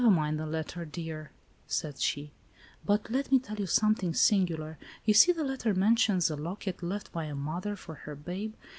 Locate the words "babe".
8.15-8.55